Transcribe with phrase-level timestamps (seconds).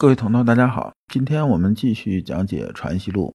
[0.00, 3.28] 各位同道，大家好，今天我们继续讲解《传习录》。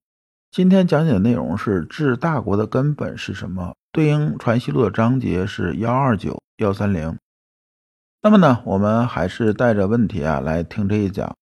[0.50, 3.76] 今天讲解的内容是治大国的根本是什么？
[3.92, 7.16] 对应《传习录》的章节是幺二九、幺三零。
[8.20, 11.36] 那么呢，我们还是带着问题啊来听这一讲。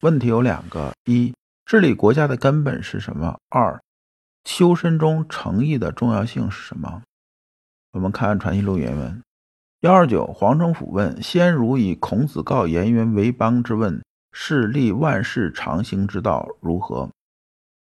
[0.00, 1.34] 问题有两个：一、
[1.66, 3.36] 治理国家的根本是什么？
[3.50, 3.78] 二、
[4.46, 7.02] 修身中诚意的重要性是什么？
[7.92, 9.22] 我们看《传习录》原文：
[9.80, 14.02] 幺二九，黄承甫问：先儒以孔子告颜渊为邦之问。
[14.36, 17.08] 是立万世常行之道如何？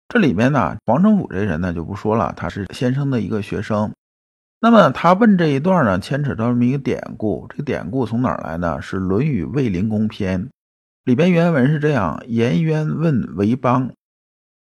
[0.10, 3.94] 这里面呢，黄承甫这人呢就不说了，他是先生的一个学生。
[4.60, 7.48] 那么他问这一段呢，牵扯到这么一个典故。
[7.50, 8.82] 这个典故从哪儿来呢？
[8.82, 10.44] 是《论语卫灵公篇》
[11.06, 13.92] 里边原文是这样：颜渊问为邦，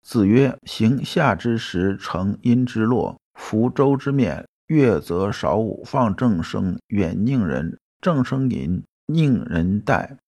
[0.03, 10.19] 子曰：“行夏之时，成阴之洛，服周之冕，乐则少武，放正声，远宁人，正声淫，宁人待。”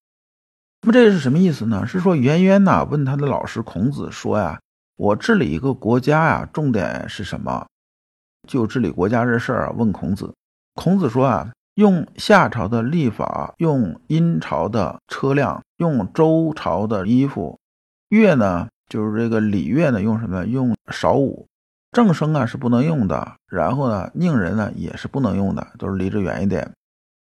[0.81, 1.85] 那么这是什么意思呢？
[1.85, 4.57] 是说颜渊呐问他的老师孔子说呀
[4.95, 7.67] ：“我治理一个国家呀，重点是什么？
[8.47, 10.33] 就治理国家这事儿啊。”问孔子，
[10.75, 17.59] 孔子说啊：“用夏朝的历法，用殷朝的车辆，用周朝的衣服，
[18.07, 20.45] 乐呢就是这个礼乐呢，用什么？
[20.45, 21.45] 用少武，
[21.91, 23.33] 正声啊是不能用的。
[23.47, 26.71] 然后呢，佞人呢也是不能用的，都是离着远一点。”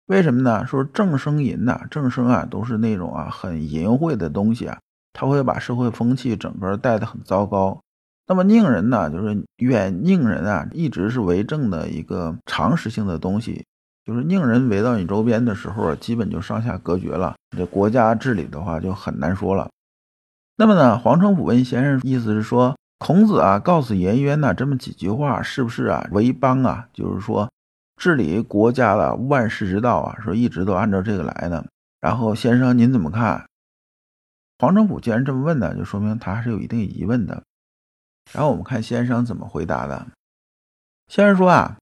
[0.08, 0.68] 为什么呢？
[0.68, 4.78] 说正声淫呐，正声啊，都是那种啊很淫秽的东西啊，
[5.14, 7.82] 他会把社会风气整个带的很糟糕。
[8.28, 13.66] 那么佞人呢，就是远佞人啊，一直是为政的一个常识性的东西。
[14.06, 19.68] 就是佞人围到你周边的时候，基本就上下隔绝了，这国家治理的话就很难说了。
[20.56, 26.88] 那么呢，黄承甫问先生，意思是说，孔子啊告诉颜渊呢这么几句话，是不是啊为邦啊？
[26.94, 27.50] 就是说。
[27.98, 31.66] 治理国家的万世之道啊，说一直都按照这个来的。
[32.02, 33.46] 然后先生您怎么看？
[34.60, 37.44] 黄承甫既然这么问呢，就说明他还是有一定疑问的。
[38.32, 40.08] 然后我们看先生怎么回答的。
[41.08, 41.78] 先生说啊，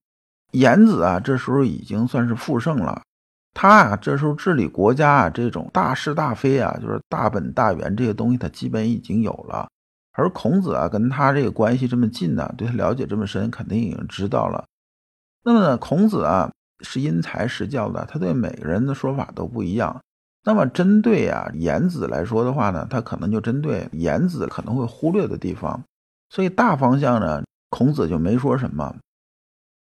[0.52, 3.02] 颜子啊这时候已经算是复盛了，
[3.54, 9.68] 他啊这时候治理国家啊这种大是大非啊，就是大本大源这些东西他基本已经有了。
[10.12, 14.64] 而孔子啊跟他这个关系这么近呢，对他了解这么深，肯定已经知道了。
[15.44, 16.50] 那么呢，孔子啊
[16.80, 20.00] 是因材施教的，他对每个人的说法都不一样。
[20.42, 25.82] 那么针对啊颜子来说的话呢，他可能就针对颜子可能会忽略的地方，
[26.30, 28.96] 所以大方向呢，孔子就没说什么。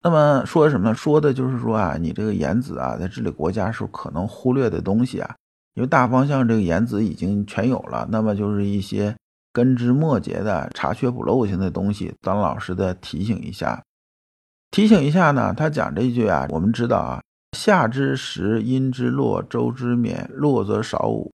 [0.00, 0.94] 那么说什么呢？
[0.94, 5.34] 说的就是说啊，你这个颜子啊，在治理国家时候可能忽略的东西啊，
[5.74, 9.16] 因为大方向这个颜子已经全有了，那么就是一些
[9.52, 13.82] 根枝末节的查缺补漏型的东西，当老师的提醒一下。
[14.70, 17.22] 提醒一下呢，他讲这一句啊，我们知道啊，
[17.56, 21.32] 夏之时，殷之洛，周之冕，洛则少武，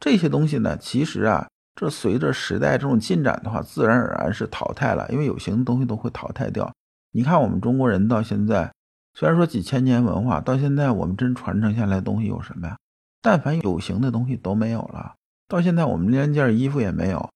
[0.00, 6.72] 这些东西呢，其实啊，这随着时代这种进展的话，自然而然是淘汰了，因为有形的东西都会淘汰掉。
[7.12, 8.72] 你看我们中国人到现在，
[9.14, 12.76] 虽然说几千年文化，到现在我们真传承下来东西有什么呀？
[13.22, 15.14] 但凡有形的东西都没有了。
[15.46, 17.30] 到现在我们连件衣服也没有。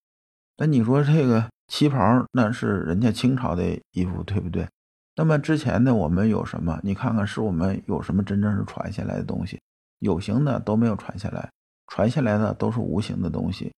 [0.59, 4.67] 那你说这个旗袍，那是人家清朝的衣服，对不对？
[5.17, 6.79] 那么之前的我们有什么？
[6.83, 9.59] 你看看，是我们有什么真正是传下来的东西？
[10.01, 11.51] 有形的都没有传下来，
[11.87, 13.73] 传下来的都是无形的东西。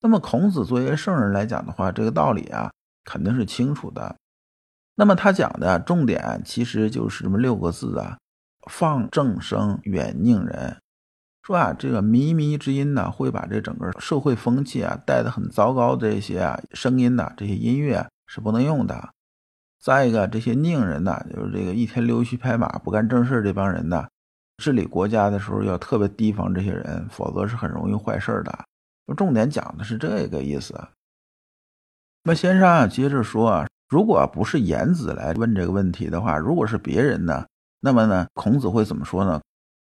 [0.00, 2.70] 那么孔子作为圣人来讲的话，这个道理啊
[3.04, 4.14] 肯定是清楚的。
[4.94, 8.16] 那么他讲的重点其实就是这么六个字啊：
[8.70, 10.76] 放正声，远佞人。
[11.42, 15.96] 说啊，这个靡靡之音呢，会把这整个社会风气啊带的很糟糕。
[15.96, 19.10] 这些啊声音呐，这些音乐是不能用的。
[19.84, 24.08] 再一个，这些佞人呢，就是这个一天溜须拍马、不干正事这帮人呢，
[24.56, 28.64] 治理国家的时候要特别提防这些人，否则是很容易坏事的。
[29.14, 30.74] 重点讲的是这个意思。
[32.22, 37.44] 那先生啊，接着说啊，如果不是颜子来问这个问题的话，如果是别人呢，
[37.80, 39.38] 那么呢，孔子会怎么说呢？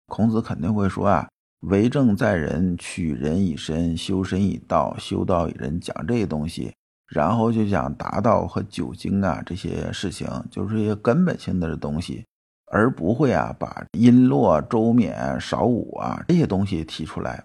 [0.06, 1.28] 孔子肯定会说啊，
[1.62, 6.72] 为政在人，取人以身，修身以道，修道以仁，讲这些东西。
[7.08, 12.24] 然后就讲达道和九经啊这些事情，就是一些根本性的东西，
[12.66, 17.42] 而不会啊把璎珞、周冕、少武啊这些东西提出来。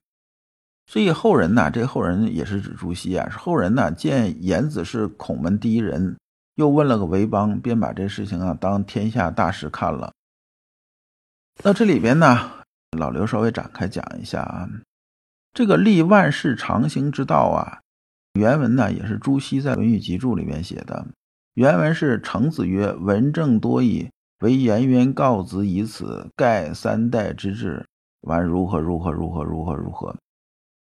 [0.86, 6.18] 所以后人呢，这后人也是指朱熹啊，是后人呢见颜子是孔门第一人，
[6.56, 10.12] 又问了个韦邦，便把这事情啊当天下大事看了。
[11.63, 12.51] 那这里边呢，
[12.98, 14.68] 老刘稍微展开讲一下啊，
[15.54, 17.80] 这个立万世常行之道啊。
[18.33, 21.06] 原文呢也是朱熹在《论语集注》里面写的。
[21.53, 24.09] 原文是：“程子曰：‘文正多矣，
[24.39, 27.85] 惟颜渊告子以此，盖三代之治，
[28.21, 30.15] 完如何如何如何如何如何。’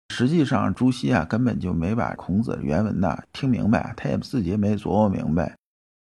[0.08, 5.54] 实际上，朱熹啊根本就没把孔子原文呐听明白，他也自己也没琢磨明白。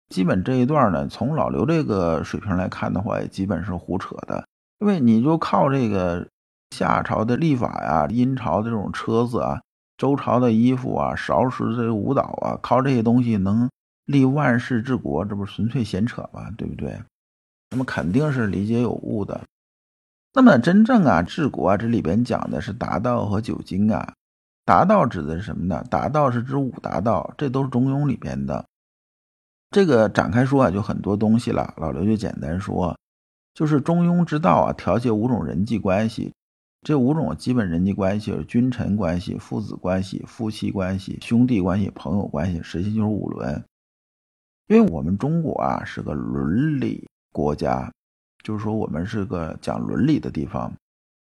[0.09, 4.45] 基本这一段呢，从老刘这个水平来看的话，也基本是胡扯的。
[4.79, 6.29] 因为你就靠这个
[6.71, 9.61] 夏朝的历法呀，殷朝的这种车子啊，
[10.01, 13.69] 周朝的衣服啊，韶时这个舞蹈啊，靠这些东西能
[14.07, 16.51] 立万世治国，这不是纯粹闲扯吗？
[16.57, 16.99] 对不对？
[17.69, 19.43] 那么肯定是理解有误的。
[20.33, 24.15] 那么真正啊治国啊，这里边讲的是达道和九经啊。
[24.65, 25.85] 达道指的是什么呢？
[25.91, 28.65] 达道是指五达道，这都是中庸里边的。
[29.71, 31.75] 这个展开说啊，就很多东西了。
[31.77, 32.97] 老刘就简单说，
[33.53, 36.33] 就是中庸之道啊，调节五种人际关系。
[36.83, 43.65] 这五种基本人际关系是君臣关系、父子关系、夫妻关系、兄弟关系、朋友关系，实际就是五伦。
[44.67, 47.91] 因为我们中国啊是个伦理国家。
[48.43, 50.73] 就是说，我们是个讲伦理的地方，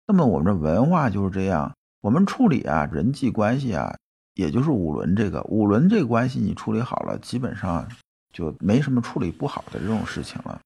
[0.05, 1.73] 那么我们的文化就是这样。
[2.01, 3.95] 我们处理啊人际关系啊，
[4.33, 7.87] 也就是五伦这个五伦这个关系，你处理好了，基本上
[8.33, 10.59] 就没什么处理不好的这种事情了。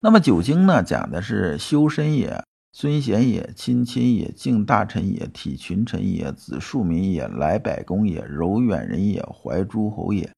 [0.00, 2.42] 那么九经呢，讲的是修身也，
[2.78, 10.30] 尊贤也，亲亲也，敬大臣也，体群臣也，子庶民也，来百公也，柔远人也，怀诸侯也，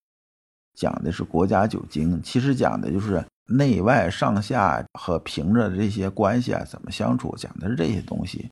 [0.74, 2.22] 讲的是国家九经。
[2.22, 3.24] 其实讲的就是。
[3.50, 7.34] 内外上下和平着这些关系啊，怎么相处？
[7.38, 8.50] 讲的是这些东西。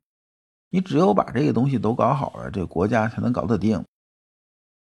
[0.71, 3.85] 你只有把这个东西都搞好了，这个国家才能搞得定。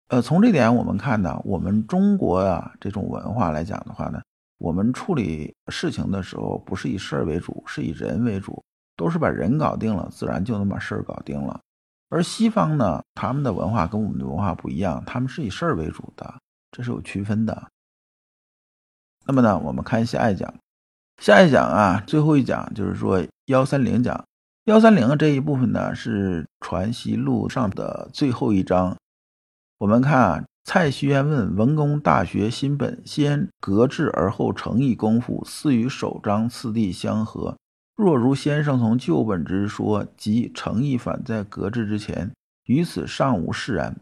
[0.10, 4.22] 呃，从这点我们看呢，我们中国啊这种文化来讲的话呢，
[4.58, 8.62] 我们处理事情的时候不是以事儿为主，是以人为主，
[8.96, 11.60] 都是把人搞定了，自然就能把事儿搞定了。
[12.10, 16.36] 而西方呢，他们的文化跟我们的文化不一样，他们是以事儿为主的，
[16.72, 17.70] 这是有区分的。
[19.26, 20.54] 那么呢，我们看下一讲，
[21.18, 24.24] 下一讲啊，最后一讲就是说幺三零讲，
[24.66, 28.96] 幺三零这一部分呢是《传习录》上的最后一章。
[29.80, 37.58] 我们看啊，蔡徐渊问文公大学新本，先格致而后诚意功夫，似与首章次第相合。
[37.96, 42.32] 若如先生从旧本之说，即诚意反在格致之前，
[42.66, 43.96] 于此尚无释然。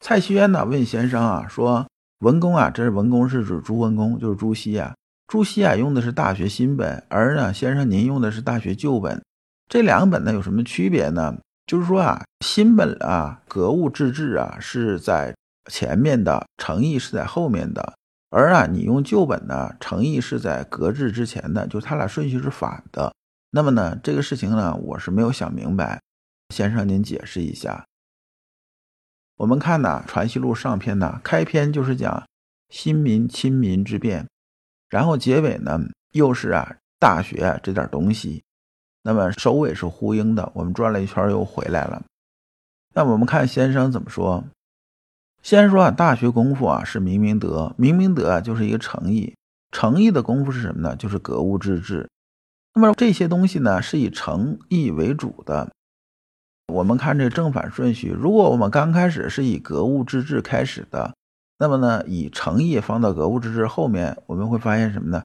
[0.00, 1.86] 蔡徐渊呢问先生啊说。
[2.22, 4.92] 文公啊，这是文公是指朱文公，就是朱熹啊。
[5.28, 9.22] 朱熹啊用的是大学新本，而呢先生您用的是大学旧本，
[9.68, 11.38] 这两本呢有什么区别呢？
[11.64, 15.32] 就是说啊，新本啊格物致知啊是在
[15.70, 17.94] 前面的，诚意是在后面的，
[18.30, 23.14] 而啊你用旧本呢，诚意是在格致之前的，就他俩顺序是反的。
[23.50, 26.02] 那么呢这个事情呢我是没有想明白，
[26.54, 27.86] 先生您解释一下。
[29.36, 32.26] 我们看呢，《传习录》上篇呢，开篇就是讲
[32.68, 34.28] 新民亲民之变，
[34.90, 35.80] 然后结尾呢
[36.12, 38.42] 又是啊大学这点东西，
[39.02, 40.50] 那么首尾是呼应的。
[40.54, 42.04] 我们转了一圈又回来了。
[42.94, 44.44] 那我们看先生怎么说？
[45.48, 49.34] 先说啊，大学功夫啊是明明德，明明德啊就是一个诚意，
[49.72, 50.94] 诚意的功夫是什么呢？
[50.94, 52.06] 就是格物致知。
[52.74, 55.72] 那么这些东西呢是以诚意为主的。
[56.70, 61.14] 我们看这正反顺序，如果我们刚开始是以格物致知开始的，
[61.58, 65.22] 那么呢，以诚意放到格物致知后面，我们会发现什么呢？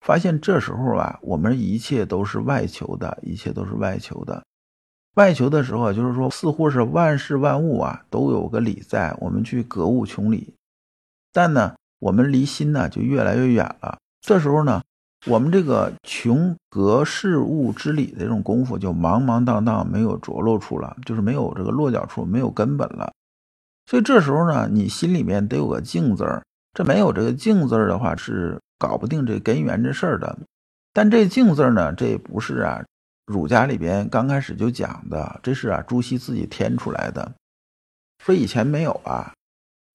[0.00, 4.42] 发现这时候啊，我们一切都是外求的，一切都是外求的。
[5.14, 10.54] 外求的时候，就是说，似乎是万事万物啊都有个理在，我们去格物穷理，
[11.32, 13.98] 但呢，我们离心呢就越来越远了。
[14.20, 14.82] 这时候呢。
[15.26, 23.12] 我们这个穷格事物之理的这种功夫，就茫茫荡荡，没有着落处了，就是没有这个落脚处，没有根本了。
[23.84, 26.42] 所以这时候呢，你心里面得有个静字儿。
[26.72, 30.38] 这没有这个静字儿的话，是搞不定这根源这事儿的。
[30.94, 32.82] 但这静字儿呢，这也不是啊，
[33.30, 37.32] 儒家里边刚开始就讲的，这是啊，朱熹自己添出来的，
[38.18, 39.32] 说以前没有啊。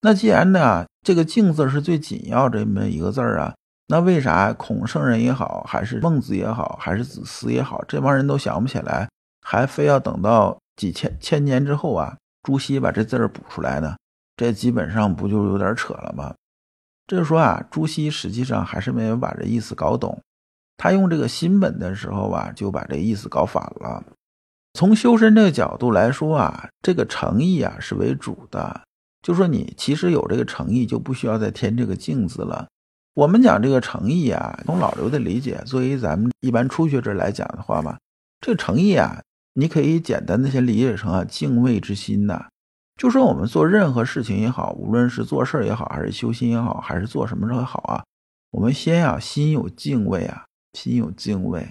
[0.02, 3.54] 那既然呢，这个敬字是最紧要这么一个字啊。
[3.88, 9.10] 那为啥孔圣人也好，还是孟子也好，还是子思也好，这帮人都想不起来，
[9.42, 13.96] 还非要等到几千千年之后啊，朱熹把这字补出来呢？
[14.38, 16.34] 这基本上不就有点扯了吗？
[17.06, 20.20] 这就说啊，朱熹实际上还是没有把这意思搞懂，
[20.78, 24.04] 他用这个新本的时候啊，就把这意思搞反了。
[24.74, 28.82] 从修身这个角度来说啊，这个诚意啊是为主的，
[29.22, 32.68] 就说你其实有这个诚意，就不需要再添这个敬字了。
[33.14, 37.98] 我们讲这个诚意啊，从老刘的理解，作为咱们一般初学者来讲的话嘛，
[38.42, 39.22] 这个诚意啊，
[39.54, 42.48] 你可以简单的先理解成啊敬畏之心呐。
[42.98, 48.04] 就说我们做任何事情也好，无论是做事也好，还是修心也好，还是做什么事也好啊，
[48.52, 50.44] 我们先啊心有敬畏啊，
[50.76, 51.68] 心有敬畏，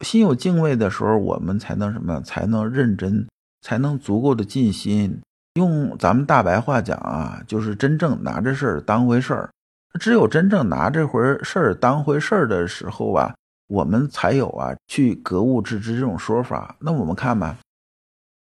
[0.00, 2.20] 心有敬畏的时候，我们才能什么？
[2.22, 3.26] 才能认真
[3.60, 5.20] 才能足够的尽心。
[5.54, 9.50] 用咱们大白话讲啊，就是真正拿这事儿当回事儿。
[9.98, 13.34] 只有真正拿这回事儿当回事儿的时候啊，
[13.66, 16.76] 我们才有啊去格物致知这种说法。
[16.78, 17.58] 那我们看吧，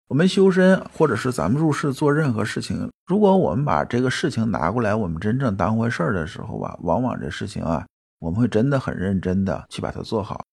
[0.10, 7.88] 我们修身或者是咱们入世做任何事情，如果我们把这个事情拿过来，我们真正当回事儿的时候啊，往往这事情啊，
[8.22, 10.46] 我们会真的很认真的去把它做好。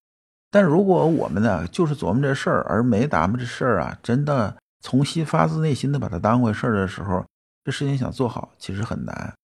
[0.50, 7.22] 但如果我们呢，就是琢磨这事儿，而没咱们这事儿啊，真的从心发自内心的把它当回事儿的时候，
[7.64, 9.34] 这事情想做好其实很难。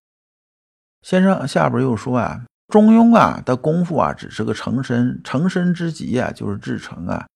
[1.02, 7.26] 先生下边又说啊，中庸啊的功夫啊，只是个成身，成身之极啊，就是至诚啊，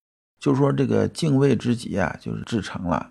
[0.40, 3.10] 就说这个敬畏之极啊，就是至诚了。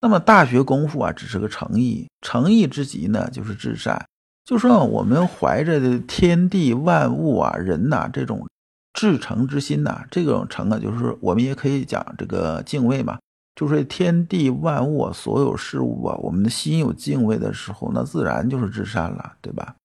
[0.00, 4.02] 那么大学功夫啊，只是个诚意，诚意之极呢，就是至善。
[4.48, 8.46] 就说我们怀着的天地万物啊，人呐这种。
[8.94, 13.18] 至诚之心呐，这种诚啊，就是我们也可以讲这个敬畏嘛，
[13.54, 19.76] 就是天地万物啊所有事物啊，我们的心有敬畏的时候，那自然就是至善了，对吧？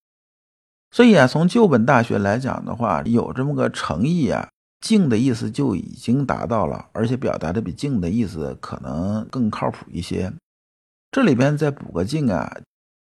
[0.92, 4.48] 所以啊，从旧本大学来讲的话，有这么个诚意啊，
[4.80, 10.34] 敬的意思就已经达到了，而且表达的比敬的意思可能更靠谱一些。
[11.12, 12.58] 这里边再补个敬啊，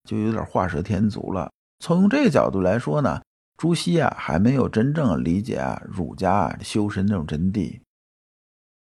[0.08, 1.50] 就有点画蛇添足了。
[1.78, 3.20] 从这个角度来说呢。
[3.58, 7.78] 朱熹啊，还没有真正理解啊儒家修身这种真谛。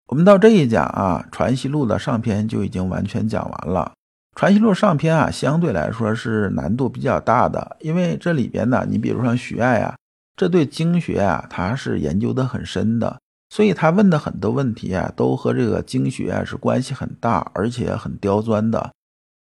[0.05, 3.93] 我们到这一讲啊，《传习录》的上篇就已经完全讲完了。
[4.39, 9.95] 《传习录》上篇啊，相对来说是难度比较大的，因为这里边呢，你比如像徐爱啊，
[10.36, 13.19] 这对经学啊，他是研究的很深的，
[13.50, 18.91] 所以他问的很多问题啊，都和这个经学啊是关系很大，而且很刁钻的。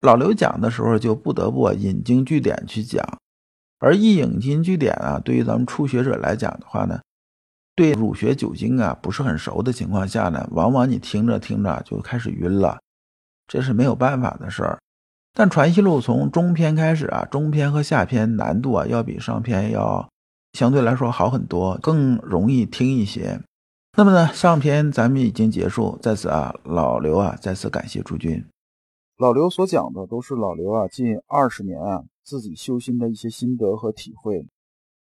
[0.02, 3.06] 老刘讲的时候，就不得不引经据典去讲。
[3.80, 7.00] 而一引经据典啊，对于咱们初学者来讲的话呢，
[7.76, 12.80] 对儒学九经啊不是很熟的情况下呢，往往你听着听着就开始晕了，
[13.48, 14.80] 这是没有办法的事儿。
[15.34, 20.10] 但《传习录》从中篇开始啊，中篇和下篇难度啊要比上篇要
[20.54, 23.40] 相对来说好很多，更容易听一些。
[23.98, 28.46] 那么呢，上篇咱们已经结束，在此啊，老刘啊再次感谢诸君。
[29.20, 32.06] 老刘所讲的都是老刘啊近二十年啊。
[32.24, 34.46] 自己修心的一些心得和体会，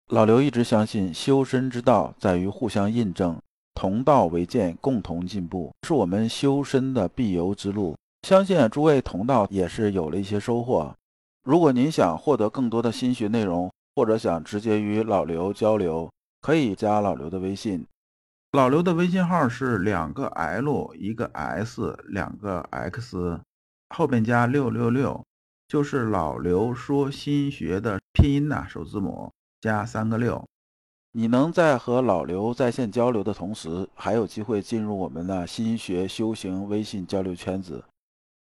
[0.10, 3.42] 老刘一直相信修身之道在于互相印证，
[3.74, 7.98] 同道为鉴，共同进步，是我们修身的必由之路。
[8.22, 10.96] 相信诸位同道也是有了一些收获。
[11.44, 16.08] 如果您想获得更多的心学内容，或者想直接与老刘交流，
[16.40, 17.84] 可以加老刘的微信。
[18.52, 23.42] 老刘的微信号是两个 L 一个 S 两个 X，
[23.90, 25.24] 后边加六六六。
[25.68, 29.30] 就是老刘说心学的拼音呐，首字母
[29.60, 30.42] 加三个六。
[31.12, 37.84] 你能在和老刘在线交流的同时，还有机会进入我们的心学修行微信交流圈子。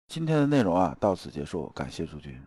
[0.07, 2.37] 今天的内容啊，到此结束，感谢诸君。